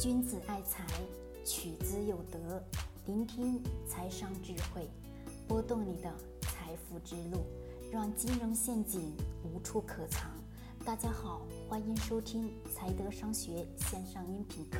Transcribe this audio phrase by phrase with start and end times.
[0.00, 0.84] 君子爱财，
[1.44, 2.60] 取之有德。
[3.06, 4.90] 聆听财商智慧，
[5.46, 7.46] 拨动你的财富之路，
[7.92, 10.28] 让金融陷阱无处可藏。
[10.84, 14.78] 大家好，欢迎收听财德商学线上音频课。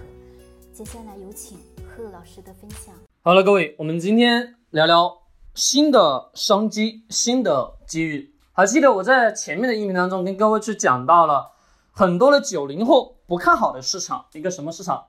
[0.73, 2.93] 接下来有请贺老师的分享。
[3.23, 5.23] 好了，各位，我们今天聊聊
[5.55, 8.35] 新的商机、新的机遇。
[8.53, 11.53] 还记得我在前面的音频当中跟各位去讲到了
[11.97, 15.07] 很多的九零后不看好的市场，一个什么市场？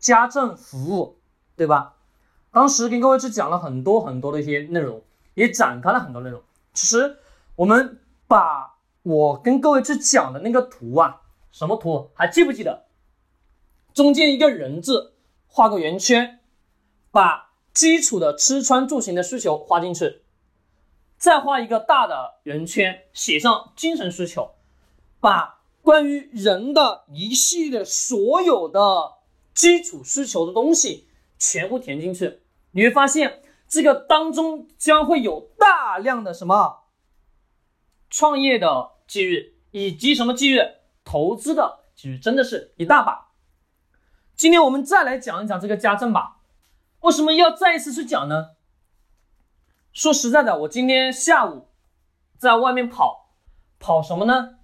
[0.00, 1.18] 家政服务，
[1.56, 1.94] 对吧？
[2.50, 5.02] 当时跟各位去讲了很多很多的一些内容，
[5.34, 6.42] 也展开了很多内容。
[6.72, 7.18] 其实
[7.54, 8.74] 我们把
[9.04, 11.22] 我跟各位去讲的那个图啊，
[11.52, 12.10] 什么图？
[12.14, 12.84] 还记不记得？
[13.92, 15.14] 中间一个人字，
[15.46, 16.40] 画个圆圈，
[17.12, 20.22] 把基础的吃穿住行的需求画进去，
[21.16, 24.50] 再画一个大的圆圈，写上精神需求，
[25.20, 29.12] 把关于人的一系列所有的。
[29.54, 32.40] 基础需求的东西全部填进去，
[32.72, 36.86] 你会发现这个当中将会有大量的什么
[38.10, 40.58] 创业的机遇，以及什么机遇，
[41.04, 43.30] 投资的机遇，真的是一大把。
[44.34, 46.40] 今天我们再来讲一讲这个家政吧。
[47.02, 48.56] 为什么要再一次去讲呢？
[49.92, 51.68] 说实在的，我今天下午
[52.36, 53.30] 在外面跑，
[53.78, 54.56] 跑什么呢？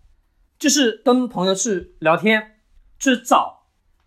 [0.61, 2.61] 就是跟朋友去聊天，
[2.99, 3.65] 去找。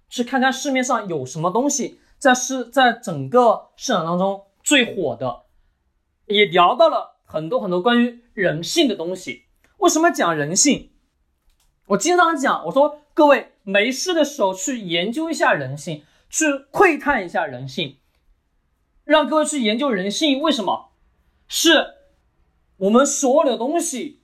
[0.08, 5.42] 去看看市面上有什么东西在市，在整个市场当中最火的，
[6.28, 9.46] 也聊到了很多很多关于人性的东西。
[9.78, 10.92] 为什么讲人性？
[11.88, 17.98] 我经常讲，我说各位没事的时候去研究一下人性，去窥探一下人性，
[19.04, 20.40] 让各位去研究人性。
[20.40, 20.92] 为什么？
[21.48, 21.96] 是
[22.78, 24.22] 我们所有的东西，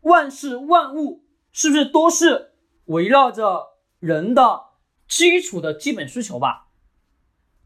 [0.00, 2.54] 万事万物，是不是都是
[2.86, 4.72] 围绕着人的？
[5.08, 6.68] 基础的基本需求吧，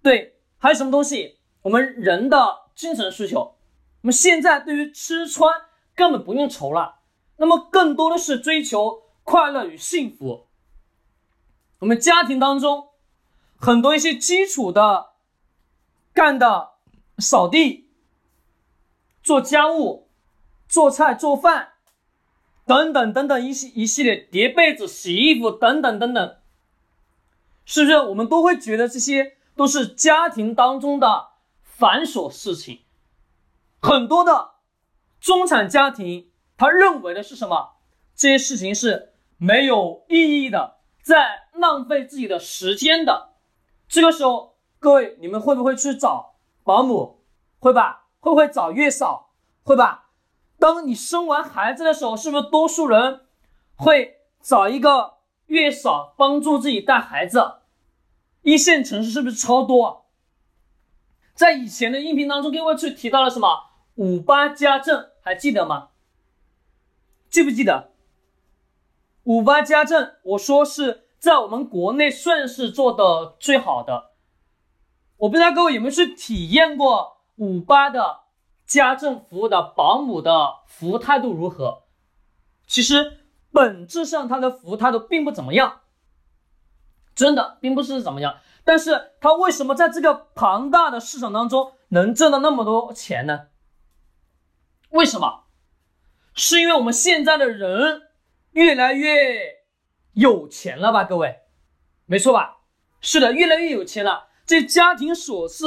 [0.03, 1.39] 对，还有什么东西？
[1.63, 3.57] 我们人的精神需求。
[4.01, 5.53] 那么现在对于吃穿
[5.95, 7.03] 根本不用愁了，
[7.37, 10.49] 那么更多的是追求快乐与幸福。
[11.79, 12.89] 我们家庭当中
[13.57, 15.11] 很多一些基础的
[16.13, 16.71] 干的
[17.19, 17.93] 扫地、
[19.23, 20.11] 做家务、
[20.69, 21.75] 做菜做饭
[22.67, 26.37] 等等等等一系一系列叠被子、洗衣服等等等等。
[27.65, 31.29] 是不是我们都会觉得这些都是家庭当中的
[31.63, 32.81] 繁琐事情？
[33.81, 34.57] 很多的
[35.21, 37.77] 中产家庭，他认为的是什么？
[38.15, 43.35] 这些事情是没有意义的，在浪费自己的时间的。
[43.89, 47.23] 这个时候，各位你们会不会去找保姆？
[47.59, 48.07] 会吧？
[48.19, 49.35] 会不会找月嫂？
[49.63, 50.06] 会吧？
[50.59, 53.27] 当你生完孩子的时候，是不是多数人
[53.77, 55.17] 会找一个？
[55.47, 57.59] 月嫂帮助自己带孩子，
[58.43, 60.07] 一线城市是不是超多？
[61.35, 63.49] 在以前的音频当中，各位去提到了什么
[63.95, 65.91] 五八家政，还记得吗？
[67.31, 67.93] 记不记得？
[69.23, 74.11] 五八家政，我说是在我们国内算是做的最好的。
[75.19, 78.23] 我不知道各位有没有去体验过五八的
[78.67, 81.85] 家政服务的保姆的服务态度如何？
[82.67, 83.21] 其实。
[83.53, 85.81] 本质上，他的服务态度并不怎么样，
[87.15, 88.39] 真的并不是怎么样。
[88.65, 93.47] 但是，他为什么在这个庞大的市场当中能挣到那么多钱呢？
[94.91, 95.45] 为什么？
[96.35, 98.03] 是因为我们现在的人
[98.51, 99.63] 越来越
[100.13, 101.05] 有钱了吧？
[101.05, 101.39] 各位，
[102.05, 102.59] 没错吧？
[103.01, 104.29] 是的，越来越有钱了。
[104.45, 105.65] 这家庭琐事，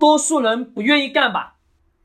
[0.00, 1.59] 多数人不愿意干吧？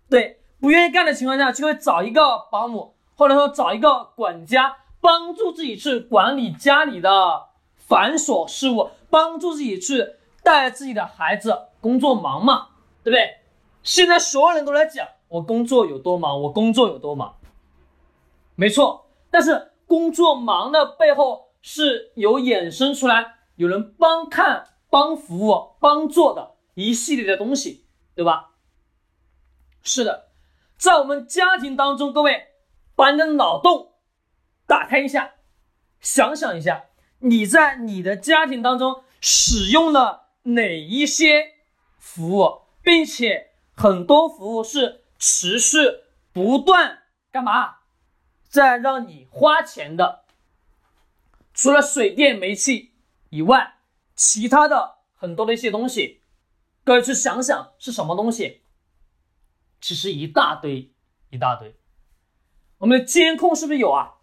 [0.09, 4.77] 对，不愿意干的情况下，就会找一个保姆，或者说找一个管家。
[5.01, 7.43] 帮助自己去管理家里的
[7.75, 11.55] 繁琐事务，帮助自己去带自己的孩子。
[11.79, 12.69] 工作忙嘛，
[13.03, 13.35] 对不对？
[13.83, 17.35] 现在所有人都来讲我工作有多忙，我工作有多忙，
[18.55, 19.05] 没错。
[19.29, 27.85] 但是工作忙的背后是有衍生出来有人帮看、帮服务、帮做的一系列的东西，
[28.15, 28.54] 对吧？
[29.85, 30.29] 是的，
[30.77, 32.47] 在我们家庭当中，各位
[32.95, 33.93] 把你的脑洞。
[34.67, 35.35] 打开一下，
[36.01, 36.85] 想想一下，
[37.19, 41.53] 你在你的家庭当中使用了哪一些
[41.99, 45.77] 服务，并且很多服务是持续
[46.33, 47.75] 不断干嘛，
[48.49, 50.23] 在让你花钱的？
[51.53, 52.93] 除了水电煤气
[53.29, 53.75] 以外，
[54.15, 56.21] 其他的很多的一些东西，
[56.83, 58.63] 各位去想想是什么东西？
[59.85, 60.91] 其实一大堆，
[61.29, 61.77] 一大堆。
[62.79, 64.15] 我们的监控是不是有啊？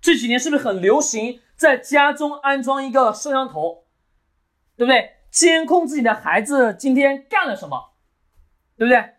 [0.00, 3.84] 这几年是不是很流行在家中安装一个摄像头，
[4.76, 5.18] 对不对？
[5.30, 7.92] 监控自己的孩子今天干了什么，
[8.76, 9.14] 对不对？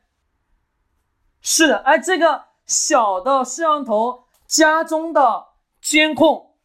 [1.39, 6.57] 是的，哎这个小的摄像头家中的监控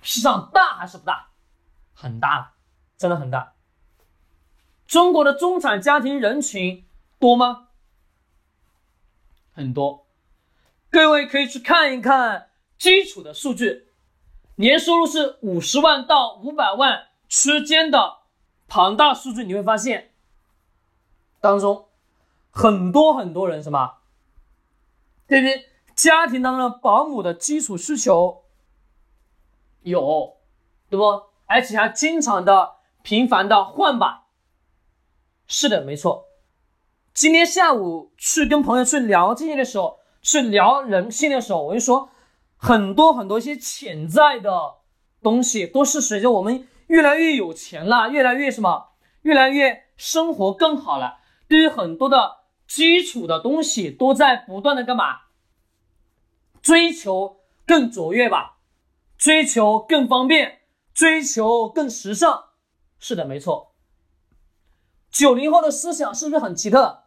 [0.00, 1.32] 市场大还是不大？
[1.92, 2.54] 很大，
[2.96, 3.52] 真的很大。
[4.86, 6.85] 中国的中产家庭人群
[7.18, 7.68] 多吗？
[9.52, 10.06] 很多。
[10.90, 13.88] 各位可以去看一看基础的数据，
[14.56, 18.18] 年收入是五十万到五百万区间的
[18.68, 20.12] 庞大数据，你会发现
[21.40, 21.88] 当中
[22.50, 23.98] 很多很多人什么？
[25.26, 25.68] 对不对？
[25.94, 28.44] 家庭当中的保姆的基础需求
[29.82, 30.36] 有，
[30.90, 31.30] 对不？
[31.46, 34.26] 而且还经常的频繁的换吧。
[35.48, 36.25] 是的，没错。
[37.16, 40.00] 今天下午去跟朋友去聊这些的时候。
[40.20, 42.10] 去聊人性的时候，我就说
[42.56, 44.50] 很多很多一些潜在的
[45.22, 48.88] 东西，都是随着我们越来越有钱了，越来越什么，
[49.22, 51.20] 越来越生活更好了。
[51.48, 55.20] 对于很多的基础的东西，都在不断的干嘛？
[56.60, 58.58] 追求更卓越吧，
[59.16, 60.62] 追求更方便，
[60.92, 62.46] 追求更时尚。
[62.98, 63.74] 是的，没错。
[65.08, 67.04] 九零后的思想是不是很奇特？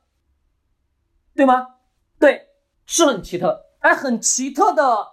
[1.40, 1.76] 对吗？
[2.20, 2.48] 对。
[2.92, 5.08] 是很奇特，而很奇特的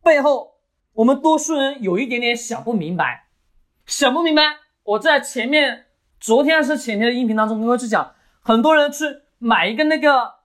[0.00, 0.60] 背后，
[0.92, 3.26] 我们多数人有一点点想不明白，
[3.84, 4.42] 想不明白。
[4.84, 5.86] 我在前面
[6.20, 9.04] 昨天还是前天的音频当中跟各位去讲，很多人去
[9.38, 10.36] 买一个那个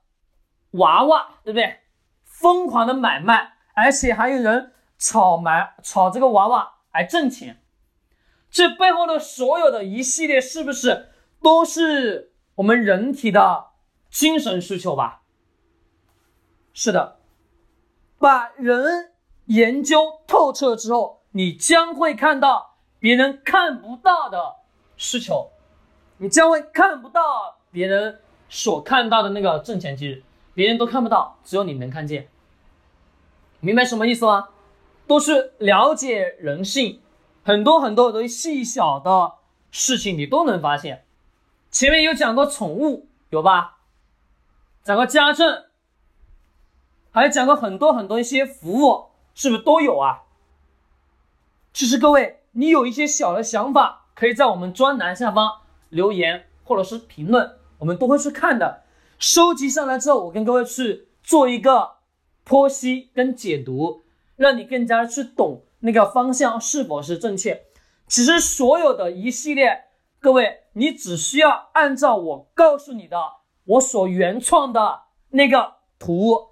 [0.71, 1.81] 娃娃，对不对？
[2.25, 7.61] 疯狂的买卖，而且还有人炒买炒这个娃娃来挣钱，
[8.49, 11.11] 这背后的所有的一系列，是不是
[11.43, 13.67] 都是我们人体的
[14.09, 15.20] 精神需求吧？
[16.73, 17.17] 是的，
[18.17, 19.11] 把人
[19.45, 24.55] 研究透彻之后，你将会看到别人看不到的
[24.95, 25.51] 需求，
[26.17, 30.23] 你将会看不到别人所看到的那个挣钱机制，
[30.53, 32.29] 别人都看不到，只有你能看见。
[33.59, 34.49] 明白什么意思吗？
[35.07, 37.01] 都是了解人性，
[37.43, 39.33] 很多很多的细小的
[39.71, 41.05] 事情你都能发现。
[41.69, 43.79] 前面有讲过宠物，有吧？
[44.83, 45.65] 讲过家政。
[47.13, 50.23] 还讲过很多很多一些服务，是不是都有啊？
[51.73, 58.83] 其实各位，你有一些小的想法，可以在我们专栏下方留言或者是评论，我们都会去看的。
[59.19, 61.97] 收集上来之后，我跟各位去做一个
[62.47, 64.03] 剖析跟解读，
[64.37, 67.65] 让你更加去懂那个方向是否是正确。
[68.07, 69.85] 其实所有的一系列，
[70.21, 73.17] 各位，你只需要按照我告诉你的，
[73.65, 76.50] 我所原创的那个图。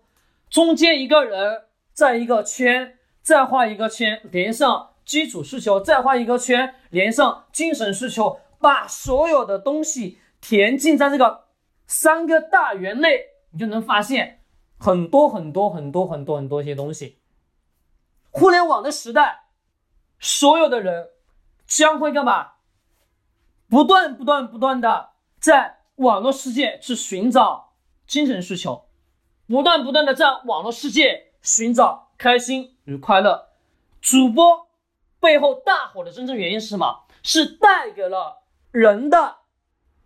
[0.50, 11.46] 中间一个人，在一个圈，再画一个圈，连上基础需求，再画一个圈，连上精神需求，把所有的东西填进在这个
[11.86, 13.20] 三个大圆内，
[13.52, 14.42] 你就能发现
[14.80, 17.20] 很多很多很多很多很多一些东西。
[18.32, 19.44] 互联网的时代，
[20.20, 21.10] 所有的人
[21.68, 22.54] 将会干嘛？
[23.70, 27.74] 不断不断不断的在网络世界去寻找
[28.08, 28.89] 精神需求。
[29.50, 33.48] 不断不断的在网络世界寻找开心与快乐，
[34.00, 34.68] 主播
[35.20, 37.06] 背后大火的真正原因是什么？
[37.24, 39.38] 是带给了人的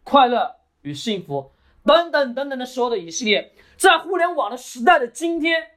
[0.06, 1.52] 快乐与幸福
[1.84, 3.52] 等等等等的所有的一系列。
[3.76, 5.72] 在互联网的时代的今天，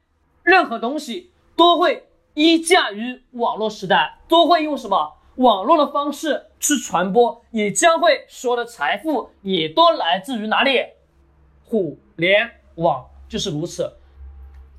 [0.44, 10.84] 任何东西都会依驾于网络时代，都会用什么网络的方式去传播，也将会所有的财富也都来自于哪里？
[11.64, 13.10] 互联网。
[13.28, 13.96] 就是如此，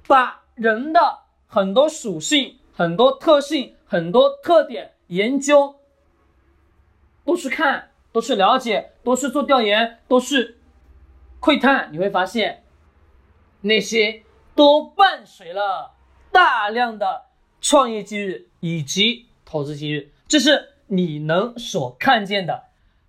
[0.07, 5.75] 把人的很多属性、很多特性、很多特点研究，
[7.25, 10.57] 都去看，都去了解，都去做调研，都去
[11.39, 12.63] 窥探，你会发现，
[13.61, 14.23] 那些
[14.55, 15.95] 都伴随了
[16.31, 17.25] 大量的
[17.59, 22.63] 创业机遇以及投资机遇，这是你能所看见的。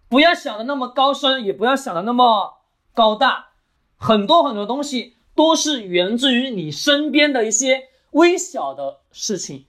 [0.08, 2.58] 不要想的那么高深，也不要想的那么
[2.94, 3.50] 高大，
[3.98, 5.17] 很多很多东西。
[5.38, 9.66] 都是源自于你身边的一些微小的事情。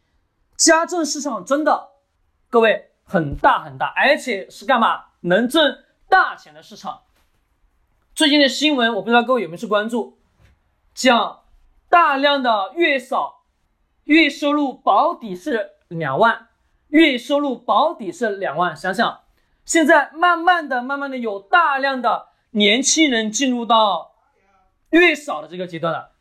[0.57, 1.89] 家政市场真的，
[2.49, 5.77] 各位很大很大，而且是干嘛能挣
[6.09, 7.01] 大钱的市场。
[8.15, 10.17] 最近的新闻，我不知道各位有没有去关注，
[10.95, 11.43] 讲
[11.87, 13.43] 大量的月嫂，
[14.05, 16.47] 月收入保底是两万，
[16.87, 18.75] 月收入保底是两万。
[18.75, 19.19] 想想
[19.65, 24.08] 现在慢慢的、慢慢的有大量的年轻人进入到。
[24.89, 26.11] 越少的这个阶段了，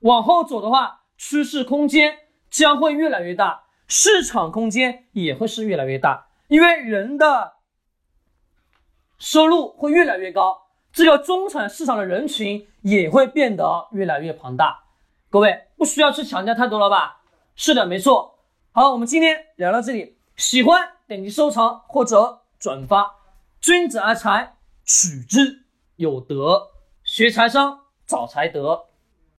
[0.00, 2.18] 往后走的话，趋势空间
[2.50, 6.28] 将会越来越大，市场空间也会是越来越大。
[6.48, 7.54] 因为人的
[9.18, 14.84] 收入会越来越高，这个中产市场的人群也会变得越来越庞大。
[15.30, 17.20] 各位不需要去强调太多了吧？
[17.54, 18.38] 是的，没错。
[18.72, 23.16] 好，我们今天聊到这里，喜欢点击收藏或者转发。
[23.60, 25.64] 君子爱财，取之
[25.96, 26.68] 有德。
[27.02, 28.87] 学财商，早才得